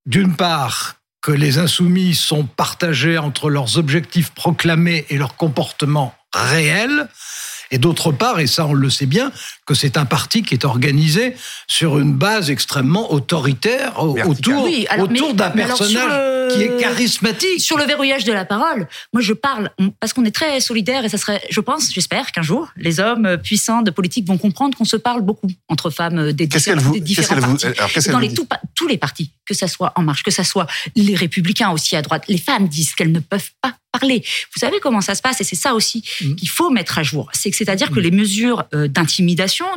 d'une 0.06 0.36
part, 0.36 1.02
que 1.24 1.32
les 1.32 1.58
insoumis 1.58 2.14
sont 2.16 2.44
partagés 2.44 3.18
entre 3.18 3.50
leurs 3.50 3.78
objectifs 3.78 4.32
proclamés 4.32 5.06
et 5.10 5.18
leur 5.18 5.38
comportement 5.38 6.14
réel, 6.34 7.08
et 7.72 7.78
d'autre 7.78 8.12
part, 8.12 8.42
et 8.42 8.48
ça 8.48 8.68
on 8.68 8.74
le 8.74 8.90
sait 8.90 9.06
bien, 9.06 9.32
que 9.66 9.74
c'est 9.74 9.98
un 9.98 10.06
parti 10.06 10.44
qui 10.44 10.54
est 10.54 10.66
organisé 10.66 11.36
sur 11.68 12.00
une 12.00 12.14
base 12.14 12.50
extrêmement 12.50 13.12
autoritaire 13.14 14.02
autour, 14.04 14.64
Oui, 14.64 14.86
alors, 14.90 15.06
autour 15.10 15.34
d'un 15.34 15.50
personnage 15.52 16.04
le- 16.50 16.54
qui 16.56 16.62
est 16.64 16.78
charismatique. 16.80 17.62
sur 17.62 17.78
le 17.78 17.86
verrouillage 17.86 18.26
de 18.26 18.34
la 18.34 18.46
parole, 18.46 18.88
moi 19.14 19.22
je 19.22 19.34
parle 19.34 19.70
parce 20.00 20.14
qu'on 20.14 20.26
est 20.26 20.32
très 20.36 20.60
solidaires 20.60 21.06
et 21.06 21.10
ça 21.10 21.18
serait, 21.18 21.42
je 21.50 21.60
pense, 21.62 21.92
j'espère 21.94 22.32
qu'un 22.32 22.42
jour 22.42 22.68
les 22.78 23.00
hommes 23.00 23.38
puissants 23.42 23.82
de 23.82 23.92
politique 23.92 24.28
vont 24.28 24.38
comprendre 24.38 24.78
qu'on 24.78 24.86
se 24.86 24.98
parle 24.98 25.22
beaucoup 25.22 25.48
entre 25.70 25.90
femmes 25.90 26.20
euh, 26.20 26.34
des, 26.34 26.48
Qu'est-ce 26.48 26.66
qu'elle 26.66 26.76
différents- 26.78 26.92
vous, 26.94 27.00
des 27.00 27.06
différents 27.06 27.36
vous, 27.36 27.58
partis. 27.58 27.66
alors 27.66 27.90
dans 28.12 28.20
les, 28.20 28.34
tout 28.34 28.48
tous 28.76 28.88
les 28.88 28.98
partis, 28.98 29.32
que 29.46 29.54
ça 29.54 29.68
soit 29.68 29.94
En 29.96 30.02
Marche, 30.04 30.24
que 30.24 30.32
ça 30.32 30.44
soit 30.44 30.68
les 30.96 31.16
Républicains 31.16 31.72
aussi 31.72 31.96
à 31.96 32.02
droite, 32.02 32.26
les 32.28 32.38
femmes 32.38 32.68
disent 32.68 32.94
qu'elles 32.94 33.12
ne 33.12 33.20
peuvent 33.20 33.52
pas 33.62 33.74
parler. 33.92 34.24
Vous 34.54 34.60
savez 34.60 34.80
comment 34.82 35.02
ça 35.02 35.14
se 35.16 35.22
passe 35.22 35.40
et 35.42 35.44
c'est 35.44 35.56
ça 35.56 35.74
aussi 35.76 36.04
Mm. 36.22 36.36
qu'il 36.36 36.50
faut 36.50 36.70
mettre 36.72 36.98
à 36.98 37.04
jour. 37.04 37.30
C'est 37.34 37.52
que 37.52 37.56
c'est-à-dire 37.58 37.92
que 37.92 38.00
les 38.00 38.10
mesures 38.12 38.64
euh, 38.74 38.88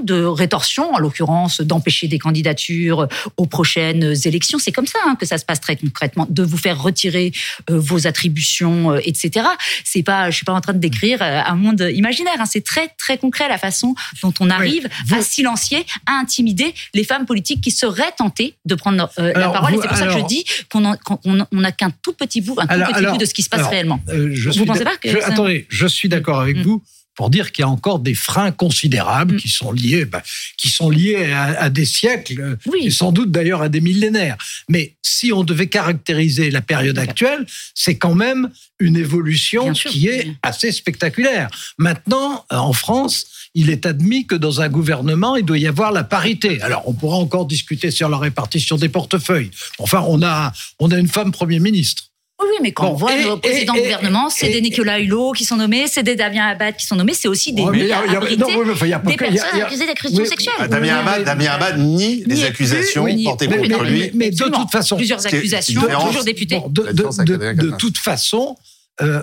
de 0.03 0.23
rétorsion, 0.25 0.93
en 0.95 0.99
l'occurrence 0.99 1.61
d'empêcher 1.61 2.09
des 2.09 2.19
candidatures 2.19 3.01
euh, 3.03 3.07
aux 3.37 3.47
prochaines 3.47 4.15
élections, 4.25 4.59
c'est 4.59 4.73
comme 4.73 4.87
ça 4.87 4.99
hein, 5.07 5.17
que 5.19 5.27
ça 5.27 5.39
se 5.39 5.45
passe 5.45 5.61
très 5.61 5.77
concrètement, 5.77 6.27
de 6.31 6.43
vous 6.43 6.57
faire 6.57 6.81
retirer 6.83 7.33
euh, 7.71 7.79
vos 7.79 8.07
attributions, 8.07 8.93
euh, 8.93 9.01
etc. 9.05 9.47
C'est 9.85 10.03
pas, 10.03 10.31
je 10.31 10.37
suis 10.37 10.45
pas 10.45 10.53
en 10.55 10.61
train 10.61 10.73
de 10.73 10.79
décrire 10.79 11.21
un 11.23 11.55
monde 11.55 11.89
imaginaire. 11.95 12.35
hein. 12.39 12.45
C'est 12.47 12.65
très 12.65 12.89
très 12.99 13.19
concret 13.19 13.49
la 13.49 13.59
façon 13.59 13.95
dont 14.23 14.33
on 14.41 14.51
arrive 14.51 14.89
à 15.13 15.21
silencier, 15.23 15.85
à 16.07 16.13
intimider 16.21 16.75
les 16.95 17.05
femmes 17.05 17.27
politiques 17.27 17.61
qui 17.61 17.71
seraient 17.71 18.13
tentées 18.17 18.55
de 18.65 18.75
prendre 18.75 19.11
euh, 19.19 19.33
la 19.35 19.49
parole. 19.51 19.73
vous- 19.73 19.79
et 19.79 19.83
c'est 19.83 19.89
pour 19.89 19.97
ça 19.97 20.07
que 20.07 20.13
je 20.21 20.27
dis 20.27 20.45
qu'on 20.71 20.81
n'a 20.81 21.73
qu'un 21.73 21.91
tout 22.03 22.13
petit 22.13 22.41
bout, 22.41 22.55
un 22.59 22.67
tout 22.67 22.73
Alors- 22.73 22.89
petit 22.93 23.07
bout 23.07 23.19
de 23.19 23.25
ce 23.25 23.35
qui 23.35 23.43
se 23.43 23.49
passe 23.49 23.67
réellement. 23.69 24.01
Je 24.09 24.51
Vous 24.51 24.65
pensez 24.65 24.85
pas 24.85 24.97
que 24.97 25.11
je- 25.11 25.19
Attendez, 25.19 25.67
je 25.69 25.87
suis 25.87 26.09
d'accord 26.09 26.41
avec 26.41 26.57
Mm. 26.59 26.63
vous 26.63 26.83
pour 27.17 27.31
dire 27.31 27.51
qu'il 27.53 27.63
y 27.63 27.65
a 27.65 27.69
encore 27.69 27.99
des 27.99 28.15
freins 28.15 28.53
considérables 28.53 29.35
Mm. 29.35 29.39
qui 29.39 29.49
sont 29.49 29.73
liés, 29.73 30.05
bah, 30.05 30.23
qui 30.57 30.69
sont 30.71 30.91
liés 30.91 31.33
à, 31.33 31.63
à 31.63 31.71
des 31.71 31.85
siècles, 31.87 32.41
euh, 32.41 32.57
et 32.67 32.71
Oui, 32.71 32.93
sans 32.93 33.11
doute 33.13 33.31
d'ailleurs 33.31 33.63
à 33.63 33.69
des 33.69 33.81
millénaires. 33.81 34.37
Mais 34.69 34.95
si 35.03 35.33
on 35.33 35.43
devait 35.43 35.69
caractériser 35.69 36.51
la 36.51 36.61
période 36.61 36.99
actuelle, 36.99 37.47
c'est 37.75 37.97
quand 37.97 38.15
même 38.15 38.51
une 38.79 38.97
évolution 38.97 39.75
sûr. 39.75 39.91
qui 39.91 40.09
est 40.09 40.33
assez 40.43 40.71
spectaculaire. 40.71 41.49
Maintenant, 41.79 42.45
euh, 42.53 42.57
en 42.57 42.73
France, 42.75 43.27
il 43.55 43.71
est 43.71 43.87
admis 43.87 44.27
que 44.27 44.35
dans 44.35 44.61
un 44.61 44.69
gouvernement, 44.69 45.37
il 45.37 45.45
doit 45.45 45.57
y 45.59 45.67
avoir 45.67 45.91
la 45.91 46.05
parité. 46.05 46.61
Alors, 46.61 46.87
on 46.87 46.93
pourra 46.93 47.17
encore 47.17 47.47
discuter 47.47 47.91
sur 47.91 48.11
la 48.11 48.19
répartition 48.19 48.77
des 48.77 48.91
portefeuilles. 48.91 49.51
Enfin, 49.79 50.05
on 50.07 50.23
a, 50.23 50.53
on 50.79 50.91
a 50.91 50.99
une 50.99 51.09
femme 51.09 51.33
Premier 51.33 51.59
ministre. 51.59 52.06
Oui, 52.43 52.57
mais 52.63 52.73
quand 52.73 52.85
Bon, 52.85 52.91
on 52.93 52.95
voit 52.97 53.17
et- 53.17 53.25
nos 53.25 53.37
présidents 53.39 53.75
et- 53.75 53.79
de 53.79 53.83
gouvernement, 53.83 54.29
c'est 54.31 54.49
des 54.51 54.61
Nicolas 54.61 55.01
Hulot 55.01 55.33
qui 55.33 55.45
sont 55.45 55.57
nommés, 55.57 55.87
c'est 55.89 56.03
des 56.03 56.17
Damien 56.17 56.47
Abad 56.49 56.77
qui 56.77 56.87
sont 56.87 56.97
nommés, 56.97 57.15
c'est 57.15 57.29
aussi 57.29 57.53
des 57.53 57.63
Ouais, 57.63 57.71
mais 57.73 57.79
il 57.81 57.87
y 57.89 57.93
a- 57.93 58.05
il 58.07 58.13
y 58.13 58.15
a- 58.15 58.19
abrités, 58.19 58.37
non, 58.41 58.47
oui, 58.49 58.63
mais 58.67 58.73
enfin, 58.73 58.87
il 58.87 58.91
y 58.91 58.93
a 58.93 58.99
pas 58.99 59.11
des 59.11 59.17
que- 59.17 59.25
il 59.25 59.35
y 59.35 59.39
a- 59.39 59.43
personnes 59.43 59.51
il 59.55 59.59
y 59.59 59.63
a- 59.63 59.67
accusées 59.67 59.87
d'agression 59.87 60.19
oui, 60.23 60.27
sexuelle. 60.29 60.55
Ah, 60.59 60.69
Damien 60.69 60.83
Oui, 60.95 61.01
Abad, 61.01 61.19
mais- 61.19 61.25
Damien 61.25 61.51
Abad 61.53 61.79
nie 61.79 62.25
les 62.27 62.45
accusations 62.45 63.05
plus, 63.05 63.25
portées 63.25 63.49
mais- 63.49 63.57
contre 63.57 63.83
mais- 63.85 63.91
lui. 63.91 64.01
mais- 64.01 64.11
mais 64.15 64.31
de 64.31 64.37
toute 64.45 64.71
façon, 64.71 64.97
Plusieurs 64.97 65.27
accusations, 65.27 65.81
toujours 66.07 66.25
députés. 66.25 66.59
Bon, 66.59 66.69
de, 66.69 66.83
Quatennens. 66.83 67.77
toute 67.79 67.97
façon, 67.99 68.57
euh, 69.01 69.23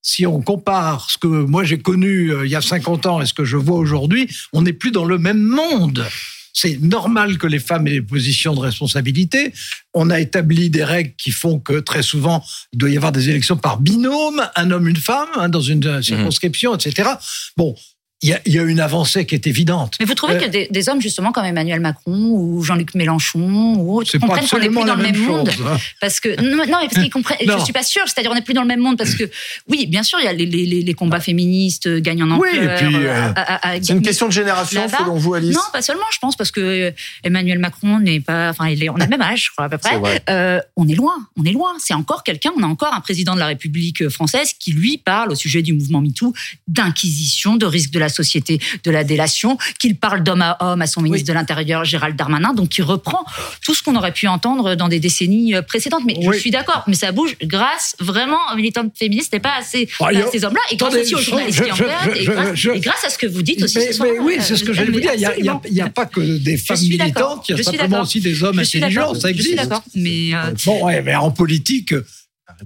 si 0.00 0.26
on 0.26 0.40
compare 0.40 1.10
ce 1.10 1.18
que 1.18 1.26
moi 1.26 1.64
j'ai 1.64 1.78
connu 1.78 2.32
euh, 2.32 2.44
il 2.46 2.50
y 2.50 2.56
a 2.56 2.60
50 2.60 3.06
ans 3.06 3.20
et 3.20 3.26
ce 3.26 3.34
que 3.34 3.44
je 3.44 3.56
vois 3.56 3.76
aujourd'hui, 3.78 4.28
on 4.52 4.62
n'est 4.62 4.72
plus 4.72 4.90
dans 4.92 5.04
le 5.04 5.18
même 5.18 5.38
monde. 5.42 6.04
C'est 6.52 6.80
normal 6.80 7.38
que 7.38 7.46
les 7.46 7.58
femmes 7.58 7.86
aient 7.86 7.92
des 7.92 8.02
positions 8.02 8.54
de 8.54 8.60
responsabilité. 8.60 9.52
On 9.94 10.10
a 10.10 10.20
établi 10.20 10.70
des 10.70 10.84
règles 10.84 11.14
qui 11.16 11.30
font 11.30 11.58
que 11.58 11.80
très 11.80 12.02
souvent, 12.02 12.44
il 12.72 12.78
doit 12.78 12.90
y 12.90 12.96
avoir 12.96 13.12
des 13.12 13.28
élections 13.30 13.56
par 13.56 13.80
binôme, 13.80 14.42
un 14.56 14.70
homme, 14.70 14.88
une 14.88 14.96
femme, 14.96 15.28
hein, 15.36 15.48
dans 15.48 15.60
une 15.60 15.86
euh, 15.86 16.02
circonscription, 16.02 16.74
etc. 16.74 17.10
Bon, 17.56 17.74
il 18.22 18.28
y, 18.30 18.32
a, 18.34 18.40
il 18.46 18.52
y 18.54 18.58
a 18.58 18.62
une 18.62 18.78
avancée 18.80 19.26
qui 19.26 19.34
est 19.34 19.46
évidente. 19.46 19.94
Mais 20.00 20.06
vous 20.06 20.14
trouvez 20.14 20.34
Euh, 20.34 20.38
que 20.40 20.48
des, 20.48 20.68
des 20.70 20.88
hommes 20.88 21.00
justement 21.00 21.32
comme 21.32 21.44
Emmanuel 21.44 21.80
Macron 21.80 22.30
ou 22.30 22.62
Jean-Luc 22.62 22.94
Mélenchon 22.94 23.74
ou 23.76 23.96
autres 23.98 24.16
comprennent 24.18 24.46
qu'on 24.46 24.58
n'est 24.58 24.68
plus 24.68 24.84
dans 24.84 24.94
le 24.94 25.02
même 25.02 25.12
même 25.12 25.14
chose. 25.26 25.26
monde 25.26 25.50
hein. 25.66 25.76
parce 26.00 26.20
que 26.20 26.40
non, 26.40 26.56
non 26.56 26.78
mais 26.80 26.88
parce 26.88 27.02
qu'ils 27.02 27.10
comprennent. 27.10 27.38
Je 27.44 27.64
suis 27.64 27.72
pas 27.72 27.82
sûre. 27.82 28.04
C'est-à-dire 28.06 28.30
on 28.30 28.34
n'est 28.34 28.42
plus 28.42 28.54
dans 28.54 28.62
le 28.62 28.68
même 28.68 28.80
monde 28.80 28.96
parce 28.96 29.14
que 29.14 29.24
oui, 29.68 29.86
bien 29.86 30.02
sûr, 30.02 30.18
il 30.20 30.24
y 30.24 30.28
a 30.28 30.32
les, 30.32 30.46
les, 30.46 30.64
les- 30.66 30.82
les 30.82 30.94
combats 30.94 31.20
féministes 31.20 31.86
euh, 31.86 32.00
gagnent 32.00 32.22
en 32.24 32.38
Oui, 32.38 32.48
ampleur. 32.50 32.80
et 32.82 32.84
puis, 32.86 32.96
euh, 32.96 33.28
euh, 33.36 33.78
C'est 33.82 33.92
une 33.92 34.02
question 34.02 34.26
de 34.28 34.32
génération, 34.32 34.82
selon 34.88 35.16
vous, 35.16 35.34
Alice 35.34 35.54
Non, 35.54 35.60
pas 35.72 35.82
seulement. 35.82 36.02
Je 36.12 36.18
pense 36.18 36.36
parce 36.36 36.50
que 36.50 36.92
Emmanuel 37.24 37.58
Macron 37.58 37.98
n'est 37.98 38.20
pas. 38.20 38.50
Enfin, 38.50 38.68
il 38.68 38.82
est, 38.84 38.88
on 38.88 38.96
a 38.96 39.04
le 39.04 39.10
même 39.10 39.22
âge, 39.22 39.46
je 39.46 39.50
crois 39.50 39.64
à 39.64 39.68
peu 39.68 39.78
C'est 39.82 39.88
près. 39.90 39.98
vrai. 39.98 40.22
Euh, 40.30 40.60
on 40.76 40.86
est 40.88 40.94
loin. 40.94 41.14
On 41.36 41.44
est 41.44 41.52
loin. 41.52 41.72
C'est 41.78 41.94
encore 41.94 42.22
quelqu'un. 42.22 42.50
On 42.56 42.62
a 42.62 42.66
encore 42.66 42.94
un 42.94 43.00
président 43.00 43.34
de 43.34 43.40
la 43.40 43.46
République 43.46 44.08
française 44.08 44.52
qui 44.58 44.72
lui 44.72 44.98
parle 44.98 45.32
au 45.32 45.34
sujet 45.34 45.62
du 45.62 45.72
mouvement 45.72 46.00
MeToo 46.00 46.32
d'inquisition, 46.68 47.56
de 47.56 47.66
risque 47.66 47.90
de 47.90 47.98
la 47.98 48.08
société, 48.12 48.60
de 48.84 48.90
la 48.92 49.02
délation, 49.02 49.58
qu'il 49.80 49.96
parle 49.96 50.22
d'homme 50.22 50.42
à 50.42 50.56
homme 50.60 50.80
à 50.82 50.86
son 50.86 51.00
ministre 51.02 51.26
de 51.26 51.32
l'Intérieur 51.32 51.84
Gérald 51.84 52.14
Darmanin. 52.14 52.52
Donc, 52.54 52.78
il 52.78 52.82
reprend 52.82 53.24
tout 53.64 53.74
ce 53.74 53.82
qu'on 53.82 53.96
aurait 53.96 54.12
pu 54.12 54.28
entendre 54.28 54.76
dans 54.76 54.86
des 54.88 55.00
décennies 55.00 55.54
euh, 55.56 55.62
précédentes. 55.62 56.02
Mais 56.06 56.14
Oui. 56.18 56.36
je 56.36 56.38
suis 56.38 56.50
d'accord. 56.52 56.84
Mais 56.86 56.94
ça 56.94 57.10
bouge 57.10 57.36
grâce 57.42 57.96
vraiment 57.98 58.38
aux 58.52 58.56
militantes 58.56 58.92
féministes 58.96 59.34
et 59.34 59.40
pas 59.40 59.54
à 59.58 59.62
ces, 59.62 59.88
Ah, 59.98 60.06
à 60.08 60.30
ces 60.30 60.44
hommes-là. 60.44 60.60
Et 60.70 60.76
grâce 60.76 60.94
aussi 60.94 61.14
aux 61.14 61.18
je- 61.18 61.24
journalistes 61.24 61.58
je- 61.58 61.64
qui 61.64 61.72
en 61.72 61.76
je- 61.76 61.84
parlent. 61.84 62.16
Et 62.16 62.22
je- 62.24 62.30
grâce- 62.30 62.54
je- 62.54 62.70
et 62.70 62.80
grâce 62.80 63.04
à 63.04 63.10
ce 63.10 63.18
que 63.18 63.26
vous 63.26 63.42
dites 63.42 63.62
aussi. 63.62 63.78
Mais, 63.78 63.86
ce 63.88 63.92
soir, 63.94 64.08
mais 64.12 64.18
oui, 64.20 64.36
c'est 64.40 64.56
ce 64.56 64.62
que 64.64 64.70
euh, 64.70 64.74
j'allais 64.74 64.90
vous 64.92 65.00
dire. 65.00 65.12
Il 65.16 65.72
n'y 65.72 65.80
a, 65.80 65.88
pas 65.88 66.06
que 66.06 66.20
des 66.38 66.56
femmes 66.56 66.78
militantes, 66.80 67.48
il 67.48 67.54
y 67.54 67.56
Je 67.56 67.62
a 67.62 67.64
simplement 67.64 68.02
aussi 68.02 68.20
des 68.20 68.42
hommes 68.44 68.62
Je 68.62 68.76
intelligents. 68.78 69.14
Ça 69.14 69.28
Je 69.32 69.40
suis 69.40 69.52
existe. 69.52 69.56
d'accord. 69.56 69.82
Mais 69.94 70.34
euh, 70.34 70.52
Bon, 70.66 70.84
ouais, 70.86 71.02
mais 71.02 71.14
en 71.14 71.30
politique, 71.30 71.94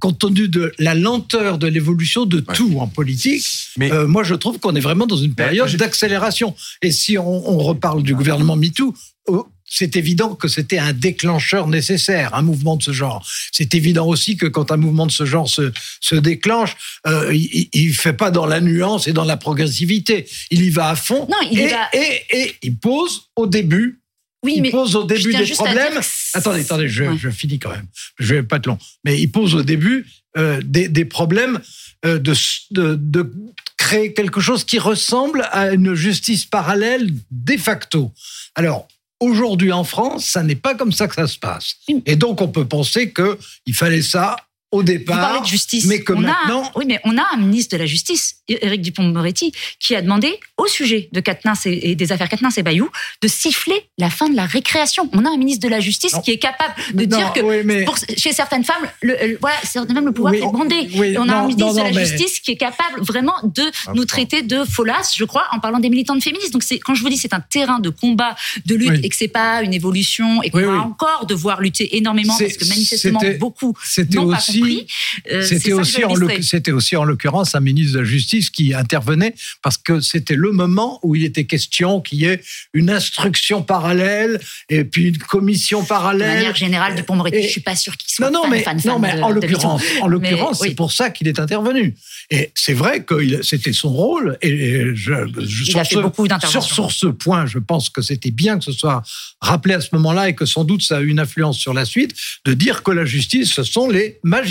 compte 0.00 0.18
tenu 0.18 0.48
de 0.48 0.72
la 0.78 0.94
lenteur 0.94 1.58
de 1.58 1.66
l'évolution 1.66 2.26
de 2.26 2.40
tout 2.40 2.78
en 2.78 2.86
politique, 2.86 3.44
Mais- 3.76 3.92
euh, 3.92 4.06
moi 4.06 4.22
je 4.24 4.34
trouve 4.34 4.58
qu'on 4.58 4.74
est 4.74 4.80
vraiment 4.80 5.06
dans 5.06 5.16
une 5.16 5.34
période 5.34 5.68
je- 5.68 5.76
d'accélération. 5.76 6.54
Et 6.82 6.90
si 6.92 7.18
on, 7.18 7.48
on 7.50 7.58
reparle 7.58 8.02
du 8.02 8.14
gouvernement 8.14 8.56
MeToo, 8.56 8.94
oh, 9.28 9.46
c'est 9.68 9.96
évident 9.96 10.36
que 10.36 10.46
c'était 10.46 10.78
un 10.78 10.92
déclencheur 10.92 11.66
nécessaire, 11.66 12.34
un 12.36 12.42
mouvement 12.42 12.76
de 12.76 12.84
ce 12.84 12.92
genre. 12.92 13.26
C'est 13.50 13.74
évident 13.74 14.06
aussi 14.06 14.36
que 14.36 14.46
quand 14.46 14.70
un 14.70 14.76
mouvement 14.76 15.06
de 15.06 15.10
ce 15.12 15.24
genre 15.26 15.48
se, 15.48 15.72
se 16.00 16.14
déclenche, 16.14 16.76
euh, 17.08 17.34
il 17.34 17.88
ne 17.88 17.92
fait 17.92 18.12
pas 18.12 18.30
dans 18.30 18.46
la 18.46 18.60
nuance 18.60 19.08
et 19.08 19.12
dans 19.12 19.24
la 19.24 19.36
progressivité. 19.36 20.26
Il 20.52 20.62
y 20.62 20.70
va 20.70 20.90
à 20.90 20.94
fond. 20.96 21.26
Non, 21.28 21.48
il 21.50 21.58
y 21.58 21.62
et, 21.62 21.68
va- 21.68 21.88
et, 21.94 22.22
et 22.30 22.54
il 22.62 22.76
pose 22.76 23.22
au 23.34 23.48
début 23.48 24.00
oui, 24.46 24.54
il 24.56 24.62
mais 24.62 24.70
pose 24.70 24.96
au 24.96 25.04
début 25.04 25.32
des 25.34 25.44
problèmes. 25.52 26.00
Attendez, 26.34 26.60
attendez, 26.60 26.88
je, 26.88 27.04
Ouais. 27.04 27.16
je 27.18 27.28
finis 27.30 27.58
quand 27.58 27.70
même. 27.70 27.86
Je 28.18 28.34
vais 28.36 28.42
pas 28.42 28.56
être 28.56 28.66
long. 28.66 28.78
Mais 29.04 29.20
il 29.20 29.30
pose 29.30 29.54
au 29.54 29.62
début 29.62 30.06
euh, 30.38 30.60
des, 30.64 30.88
des 30.88 31.04
problèmes 31.04 31.60
euh, 32.04 32.18
de, 32.18 32.32
de, 32.70 32.94
de 32.94 33.32
créer 33.76 34.12
quelque 34.14 34.40
chose 34.40 34.64
qui 34.64 34.78
ressemble 34.78 35.46
à 35.52 35.72
une 35.72 35.94
justice 35.94 36.44
parallèle 36.44 37.10
de 37.30 37.56
facto. 37.56 38.12
Alors, 38.54 38.86
aujourd'hui 39.20 39.72
en 39.72 39.84
France, 39.84 40.26
ça 40.26 40.42
n'est 40.42 40.54
pas 40.56 40.74
comme 40.74 40.92
ça 40.92 41.08
que 41.08 41.14
ça 41.14 41.26
se 41.26 41.38
passe. 41.38 41.76
Et 42.06 42.16
donc, 42.16 42.40
on 42.40 42.48
peut 42.48 42.66
penser 42.66 43.12
qu'il 43.12 43.74
fallait 43.74 44.02
ça 44.02 44.36
au 44.72 44.78
Vous 44.78 44.82
départ. 44.82 45.20
parlez 45.20 45.40
de 45.40 45.46
justice. 45.46 45.84
mais 45.86 46.00
que 46.02 46.12
on 46.12 46.20
maintenant- 46.20 46.64
a, 46.64 46.72
oui, 46.76 46.84
mais 46.88 47.00
on 47.04 47.16
a 47.16 47.24
un 47.32 47.36
ministre 47.36 47.76
de 47.76 47.80
la 47.80 47.86
Justice, 47.86 48.36
Éric 48.48 48.82
Dupond-Moretti, 48.82 49.52
qui 49.78 49.94
a 49.94 50.02
demandé 50.02 50.38
au 50.56 50.66
sujet 50.66 51.08
de 51.12 51.20
Quatennens 51.20 51.66
et, 51.66 51.90
et 51.90 51.94
des 51.94 52.10
affaires 52.12 52.28
Quatennens 52.28 52.58
et 52.58 52.62
Bayou 52.62 52.88
de 53.22 53.28
siffler 53.28 53.88
la 53.96 54.10
fin 54.10 54.28
de 54.28 54.34
la 54.36 54.44
récréation. 54.44 55.08
On 55.12 55.24
a 55.24 55.30
un 55.30 55.36
ministre 55.36 55.64
de 55.64 55.70
la 55.70 55.78
Justice 55.80 56.14
Non. 56.14 56.20
qui 56.20 56.32
est 56.32 56.38
capable 56.38 56.74
de 56.94 57.04
Non, 57.06 57.16
dire 57.16 57.32
que 57.32 57.40
oui, 57.40 57.56
mais- 57.64 57.84
pour- 57.84 57.96
chez 58.16 58.32
certaines 58.32 58.64
femmes, 58.64 58.82
le, 59.02 59.14
le- 59.26 59.38
voilà, 59.40 59.56
c'est 59.62 59.80
même 59.90 60.04
le 60.06 60.12
pouvoir 60.12 60.32
Oui, 60.32 60.38
est 60.40 60.42
bandé. 60.42 60.88
oui, 60.94 61.06
Et 61.08 61.18
on 61.18 61.22
a 61.22 61.26
non, 61.26 61.32
un 61.34 61.40
ministre 61.42 61.64
non, 61.66 61.72
de 61.72 61.78
la 61.78 61.92
mais- 61.92 62.04
Justice 62.04 62.40
qui 62.40 62.50
est 62.52 62.56
capable 62.56 63.00
vraiment 63.02 63.34
de 63.44 63.62
nous 63.94 64.04
traiter 64.04 64.42
de 64.42 64.64
folasses, 64.64 65.14
je 65.16 65.24
crois, 65.24 65.46
en 65.52 65.60
parlant 65.60 65.78
des 65.78 65.88
militantes 65.90 66.22
féministes. 66.22 66.52
Donc 66.52 66.62
c'est 66.64 66.78
quand 66.80 66.94
je 66.94 67.02
vous 67.02 67.08
dis 67.08 67.16
c'est 67.16 67.32
un 67.34 67.40
terrain 67.40 67.78
de 67.78 67.90
combat, 67.90 68.34
de 68.66 68.74
lutte, 68.74 68.90
Oui. 68.90 69.00
et 69.04 69.08
que 69.08 69.16
c'est 69.16 69.28
pas 69.28 69.62
une 69.62 69.74
évolution, 69.74 70.42
et 70.42 70.50
qu'on 70.50 70.58
Oui, 70.58 70.64
va 70.64 70.72
oui. 70.72 70.78
encore 70.78 71.26
devoir 71.26 71.60
lutter 71.60 71.96
énormément 71.96 72.36
parce 72.36 72.56
que 72.56 72.64
manifestement 72.68 73.20
beaucoup 73.38 73.74
n'ont 74.12 74.30
pas. 74.30 74.40
Compris. 74.60 74.86
Euh, 75.32 75.42
C'était 75.42 75.72
aussi, 75.72 76.04
en 76.04 76.10
aussi 76.10 76.94
l'occurrence 77.06 77.54
un 77.54 77.60
ministre 77.60 77.94
de 77.94 77.98
la 78.00 78.04
Justice 78.04 78.50
qui 78.50 78.74
intervenait 78.74 79.34
parce 79.62 79.78
que 79.78 80.00
c'était 80.00 80.34
le 80.36 80.52
moment 80.52 80.98
où 81.02 81.14
il 81.14 81.24
était 81.24 81.44
question 81.44 82.00
qu'il 82.00 82.18
y 82.20 82.24
ait 82.24 82.40
une 82.74 82.90
instruction 82.90 83.62
parallèle 83.62 84.40
et 84.68 84.84
puis 84.84 85.08
une 85.08 85.18
commission 85.18 85.82
De 85.82 85.86
parallèle. 85.88 86.34
manière 86.36 86.54
générale, 86.56 86.94
Dupond-Moretti, 86.96 87.36
Et- 87.38 87.42
je 87.44 87.48
suis 87.48 87.60
pas 87.60 87.76
sûr 87.76 87.96
qu'il 87.96 88.10
soit 88.10 88.30
Non, 88.30 88.38
non, 88.38 88.42
fan, 88.42 88.50
mais, 88.50 88.62
fan, 88.62 88.80
non, 88.84 88.98
mais 88.98 89.14
de- 89.16 89.20
en 89.22 89.28
de 89.30 89.34
l'occurrence, 89.34 89.82
en 90.00 90.06
l'occurrence, 90.08 90.58
c'est 90.60 90.68
oui. 90.68 90.74
pour 90.74 90.92
ça 90.92 91.10
qu'il 91.10 91.28
est 91.28 91.38
intervenu. 91.38 91.94
Et 92.30 92.50
c'est 92.54 92.72
vrai 92.74 93.04
que 93.04 93.42
c'était 93.42 93.72
son 93.72 93.90
rôle. 93.90 94.36
Et 94.42 94.86
je, 94.94 95.12
je- 95.38 95.62
Il 95.64 95.70
sur 95.70 95.78
a 95.78 95.84
fait 95.84 95.94
ce- 95.96 96.00
beaucoup 96.00 96.22
sur, 96.24 96.28
d'interventions. 96.28 96.88
sur 96.88 96.92
ce 96.92 97.06
point, 97.06 97.46
je 97.46 97.58
pense 97.58 97.88
que 97.90 98.02
c'était 98.02 98.30
bien 98.30 98.58
que 98.58 98.64
ce 98.64 98.72
soit 98.72 99.02
rappelé 99.40 99.74
à 99.74 99.80
ce 99.80 99.88
moment-là 99.92 100.28
et 100.28 100.34
que 100.34 100.44
sans 100.46 100.64
doute 100.64 100.82
ça 100.82 100.98
a 100.98 101.00
eu 101.00 101.08
une 101.08 101.20
influence 101.20 101.58
sur 101.58 101.72
la 101.74 101.84
suite, 101.84 102.14
de 102.44 102.52
dire 102.54 102.82
que 102.82 102.90
la 102.90 103.04
justice, 103.04 103.52
ce 103.52 103.62
sont 103.62 103.88
les 103.88 104.18
magistrats 104.22 104.45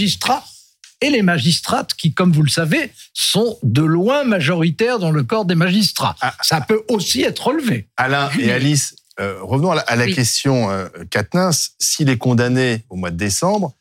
et 1.02 1.10
les 1.10 1.22
magistrates 1.22 1.94
qui, 1.94 2.14
comme 2.14 2.32
vous 2.32 2.44
le 2.44 2.50
savez, 2.50 2.92
sont 3.14 3.58
de 3.64 3.82
loin 3.84 4.24
majoritaires 4.24 5.00
dans 5.00 5.12
le 5.12 5.24
corps 5.24 5.46
des 5.46 5.56
magistrats. 5.56 6.16
Ah. 6.22 6.34
Ça 6.42 6.62
peut 6.62 6.84
aussi 6.90 7.22
être 7.24 7.48
relevé. 7.48 7.88
Alain 7.98 8.30
et 8.40 8.52
Alice, 8.52 8.96
euh, 9.20 9.38
revenons 9.42 9.72
à 9.72 9.76
la, 9.76 9.82
à 9.82 9.96
la 9.96 10.06
Oui. 10.06 10.14
question 10.16 10.70
euh, 10.72 10.88
Quatennens. 11.10 11.72
S'il 11.80 12.10
est 12.10 12.18
condamné 12.18 12.86
au 12.90 12.96
mois 12.96 13.12
de 13.12 13.18
décembre, 13.18 13.74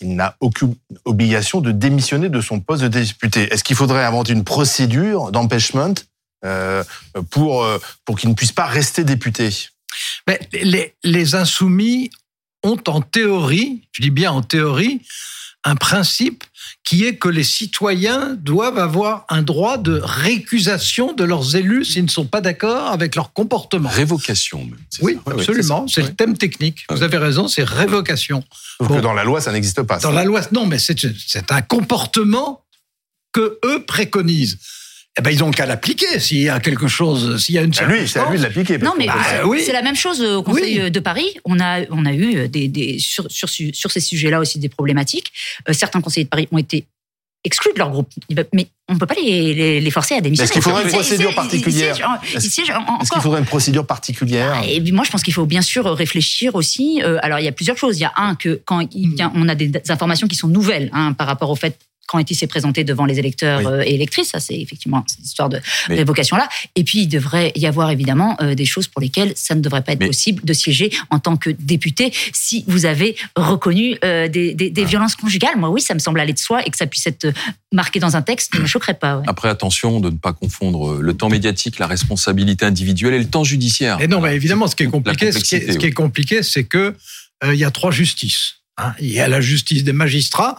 il 0.00 0.14
n'a 0.16 0.36
aucune 0.40 0.74
obligation 1.04 1.60
de 1.60 1.70
démissionner 1.72 2.28
de 2.28 2.40
son 2.40 2.60
poste 2.60 2.82
de 2.82 2.88
député. 2.88 3.52
Est-ce 3.52 3.64
qu'il 3.64 3.76
faudrait 3.76 4.04
inventer 4.04 4.32
une 4.32 4.44
procédure 4.44 5.30
d'empêchement 5.30 5.94
euh, 6.44 6.84
pour, 7.30 7.64
euh, 7.64 7.78
pour 8.04 8.18
qu'il 8.18 8.28
ne 8.28 8.34
puisse 8.34 8.52
pas 8.52 8.66
rester 8.66 9.04
député? 9.04 9.48
Mais 10.26 10.38
les, 10.52 10.94
les 11.04 11.34
insoumis 11.34 12.10
ont 12.62 12.78
en 12.88 13.00
théorie, 13.00 13.88
je 13.92 14.02
dis 14.02 14.10
bien 14.10 14.32
en 14.32 14.42
théorie, 14.42 15.00
un 15.66 15.74
principe 15.74 16.44
qui 16.84 17.04
est 17.04 17.16
que 17.16 17.28
les 17.28 17.42
citoyens 17.42 18.36
doivent 18.40 18.78
avoir 18.78 19.26
un 19.28 19.42
droit 19.42 19.76
de 19.76 20.00
récusation 20.02 21.12
de 21.12 21.24
leurs 21.24 21.56
élus 21.56 21.84
s'ils 21.84 22.04
ne 22.04 22.08
sont 22.08 22.24
pas 22.24 22.40
d'accord 22.40 22.92
avec 22.92 23.16
leur 23.16 23.32
comportement. 23.32 23.88
Révocation, 23.88 24.60
même. 24.64 24.78
c'est 24.88 25.02
Oui, 25.02 25.18
ça. 25.26 25.32
Absolument. 25.32 25.88
c'est 25.88 26.02
le 26.02 26.14
thème 26.14 26.38
technique. 26.38 26.86
Vous 26.88 27.02
avez 27.02 27.18
raison, 27.18 27.48
c'est 27.48 27.64
révocation. 27.64 28.44
Bon. 28.78 28.96
que 28.96 29.00
dans 29.00 29.12
la 29.12 29.24
loi, 29.24 29.40
ça 29.40 29.50
n'existe 29.52 29.82
pas. 29.82 29.98
Dans 29.98 30.10
ça. 30.10 30.14
la 30.14 30.24
loi, 30.24 30.40
non, 30.52 30.66
mais 30.66 30.78
c'est 30.78 30.96
c'est 31.26 31.50
un 31.50 31.62
comportement 31.62 32.62
que 33.32 33.58
eux 33.64 33.84
préconisent. 33.84 34.58
Eh 35.18 35.22
ben, 35.22 35.30
ils 35.30 35.42
ont 35.42 35.50
qu'à 35.50 35.64
l'appliquer 35.64 36.20
s'il 36.20 36.38
y 36.42 36.48
a 36.50 36.60
quelque 36.60 36.88
chose, 36.88 37.42
s'il 37.42 37.54
y 37.54 37.58
a 37.58 37.62
une 37.62 37.72
C'est 37.72 37.84
à 37.84 37.86
lui, 37.88 38.06
c'est 38.06 38.18
à 38.18 38.30
lui 38.30 38.36
de 38.38 38.42
l'appliquer. 38.42 38.76
Non, 38.78 38.92
mais 38.98 39.06
Bah, 39.06 39.14
c'est 39.30 39.42
oui. 39.44 39.62
c'est 39.64 39.72
la 39.72 39.80
même 39.82 39.96
chose 39.96 40.20
au 40.20 40.42
Conseil 40.42 40.82
Oui. 40.82 40.90
de 40.90 41.00
Paris. 41.00 41.26
On 41.46 41.58
a, 41.58 41.80
on 41.90 42.04
a 42.04 42.12
eu 42.12 42.48
des, 42.48 42.68
des, 42.68 42.98
sur, 42.98 43.24
sur, 43.30 43.48
sur 43.48 43.90
ces 43.90 44.00
sujets-là 44.00 44.40
aussi 44.40 44.58
des 44.58 44.68
problématiques. 44.68 45.32
Euh, 45.68 45.72
certains 45.72 46.02
conseillers 46.02 46.24
de 46.24 46.28
Paris 46.28 46.48
ont 46.52 46.58
été 46.58 46.84
exclus 47.44 47.72
de 47.72 47.78
leur 47.78 47.90
groupe. 47.90 48.10
Mais 48.52 48.66
on 48.88 48.94
ne 48.94 48.98
peut 48.98 49.06
pas 49.06 49.14
les, 49.14 49.54
les, 49.54 49.80
les 49.80 49.90
forcer 49.90 50.16
à 50.16 50.20
démissionner. 50.20 50.44
Est-ce 50.46 50.52
qu'il 50.52 50.60
faudrait 50.62 50.82
une 50.82 50.90
procédure 50.90 51.34
particulière 51.34 51.96
ils 52.30 52.36
Est-ce- 52.36 53.10
qu'il 53.12 53.20
faudrait 53.22 53.38
une 53.40 53.46
procédure 53.46 53.86
particulière 53.86 54.62
Et 54.68 54.80
moi, 54.92 55.04
je 55.06 55.10
pense 55.10 55.22
qu'il 55.22 55.32
faut 55.32 55.46
bien 55.46 55.62
sûr 55.62 55.86
réfléchir 55.86 56.56
aussi. 56.56 57.00
euh, 57.02 57.18
alors, 57.22 57.38
il 57.38 57.44
y 57.44 57.48
a 57.48 57.52
plusieurs 57.52 57.78
choses. 57.78 57.96
Il 57.98 58.02
y 58.02 58.04
a 58.04 58.12
un 58.16 58.34
que 58.34 58.60
quand 58.66 58.80
il 58.92 59.14
vient, 59.14 59.32
on 59.34 59.48
a 59.48 59.54
des 59.54 59.70
informations 59.88 60.26
qui 60.28 60.34
sont 60.36 60.48
nouvelles 60.48 60.90
hein, 60.92 61.14
par 61.14 61.26
rapport 61.26 61.48
au 61.50 61.56
fait 61.56 61.78
quand 62.06 62.30
il 62.30 62.34
s'est 62.34 62.46
présenté 62.46 62.84
devant 62.84 63.04
les 63.04 63.18
électeurs 63.18 63.60
Oui. 63.60 63.66
euh, 63.66 63.82
et 63.84 63.94
électrices, 63.94 64.28
ça 64.30 64.40
c'est 64.40 64.54
effectivement 64.58 65.04
cette 65.06 65.24
histoire 65.24 65.48
de 65.48 65.60
Mais- 65.88 65.96
révocation 65.96 66.36
là. 66.36 66.48
Et 66.74 66.84
puis 66.84 67.00
il 67.00 67.06
devrait 67.08 67.52
y 67.56 67.66
avoir 67.66 67.90
évidemment 67.90 68.36
euh, 68.40 68.54
des 68.54 68.64
choses 68.64 68.86
pour 68.86 69.00
lesquelles 69.00 69.32
ça 69.36 69.54
ne 69.54 69.60
devrait 69.60 69.82
pas 69.82 69.92
être 69.92 70.00
Mais- 70.00 70.06
possible 70.06 70.44
de 70.44 70.52
siéger 70.52 70.90
en 71.10 71.18
tant 71.18 71.36
que 71.36 71.50
député 71.50 72.12
si 72.32 72.64
vous 72.68 72.86
avez 72.86 73.16
reconnu 73.36 73.96
euh, 74.04 74.28
des, 74.28 74.54
des- 74.54 74.72
Ah. 74.78 74.84
violences 74.84 75.16
conjugales. 75.16 75.56
Moi 75.56 75.68
oui, 75.70 75.80
ça 75.80 75.94
me 75.94 75.98
semble 75.98 76.20
aller 76.20 76.32
de 76.32 76.38
soi 76.38 76.64
et 76.66 76.70
que 76.70 76.76
ça 76.76 76.86
puisse 76.86 77.06
être 77.06 77.28
marqué 77.72 77.98
dans 78.00 78.16
un 78.16 78.22
texte 78.22 78.54
ne 78.54 78.60
me 78.60 78.66
choquerait 78.66 78.94
pas. 78.94 79.16
ouais. 79.18 79.24
Après, 79.26 79.48
attention 79.48 80.00
de 80.00 80.10
ne 80.10 80.16
pas 80.16 80.32
confondre 80.32 80.94
le 81.00 81.14
temps 81.14 81.28
médiatique, 81.28 81.78
la 81.78 81.86
responsabilité 81.86 82.64
individuelle 82.64 83.14
et 83.14 83.18
le 83.18 83.28
temps 83.28 83.44
judiciaire. 83.44 84.00
Et 84.00 84.06
non, 84.06 84.20
mais 84.20 84.34
évidemment, 84.36 84.66
ce 84.68 84.76
qui 84.76 84.84
est 84.84 84.86
compliqué, 84.86 85.32
ce 85.32 85.38
qui 85.38 85.56
est, 85.56 85.58
complexité, 85.60 85.72
ce 85.72 85.78
qui 85.78 85.86
est 85.86 85.92
compliqué, 85.92 86.42
c'est 86.42 86.64
que 86.64 86.94
euh, 87.44 87.54
il 87.54 87.58
y 87.60 87.64
a 87.64 87.70
trois 87.70 87.90
justices. 87.90 88.54
hein. 88.78 88.94
Il 89.00 89.12
y 89.12 89.20
a 89.20 89.28
la 89.28 89.40
justice 89.40 89.82
des 89.84 89.92
magistrats, 89.92 90.56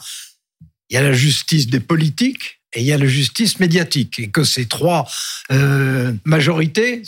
il 0.90 0.96
y 0.96 0.98
a 0.98 1.02
la 1.02 1.14
justice 1.14 1.68
des 1.68 1.80
politiques 1.80 2.60
et 2.74 2.82
il 2.82 2.86
y 2.86 2.92
a 2.92 2.98
la 2.98 3.08
justice 3.08 3.60
médiatique. 3.60 4.20
Et 4.20 4.30
que 4.30 4.44
ces 4.44 4.66
trois 4.66 5.10
euh, 5.52 6.14
majorités 6.26 7.02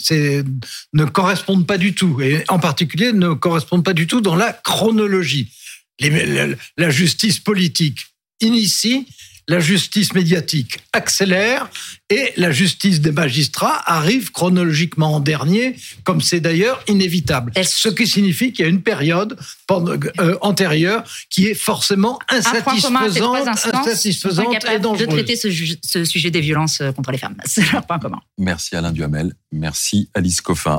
ne 0.92 1.04
correspondent 1.04 1.66
pas 1.66 1.78
du 1.78 1.94
tout. 1.94 2.20
Et 2.20 2.44
en 2.48 2.58
particulier, 2.58 3.12
ne 3.12 3.34
correspondent 3.34 3.84
pas 3.84 3.92
du 3.92 4.06
tout 4.06 4.20
dans 4.20 4.36
la 4.36 4.52
chronologie. 4.52 5.52
La, 6.00 6.46
la 6.78 6.90
justice 6.90 7.38
politique 7.38 8.06
initie 8.40 9.06
la 9.50 9.58
justice 9.58 10.14
médiatique 10.14 10.78
accélère 10.92 11.68
et 12.08 12.32
la 12.36 12.52
justice 12.52 13.00
des 13.00 13.10
magistrats 13.10 13.82
arrive 13.84 14.30
chronologiquement 14.30 15.14
en 15.14 15.20
dernier, 15.20 15.74
comme 16.04 16.20
c'est 16.20 16.38
d'ailleurs 16.38 16.80
inévitable. 16.86 17.52
Ce 17.60 17.88
qui 17.88 18.06
signifie 18.06 18.52
qu'il 18.52 18.64
y 18.64 18.68
a 18.68 18.70
une 18.70 18.82
période 18.82 19.36
euh, 19.72 20.38
antérieure 20.40 21.02
qui 21.30 21.48
est 21.48 21.54
forcément 21.54 22.20
insatisfaisante, 22.28 23.48
insatisfaisante 23.48 24.64
et 24.72 24.78
dangereuse. 24.78 25.08
de 25.08 25.12
traiter 25.12 25.34
ce, 25.34 26.04
sujet 26.04 26.30
des 26.30 26.40
violences 26.40 26.80
euh, 26.80 26.92
contre 26.92 27.10
les 27.10 27.18
femmes. 27.18 27.36
C'est 27.44 27.72
leur 27.72 27.84
point 27.84 27.98
commun. 27.98 28.20
Merci 28.38 28.76
Alain 28.76 28.92
Duhamel. 28.92 29.34
Merci 29.50 30.10
Alice 30.14 30.40
Coffin. 30.40 30.78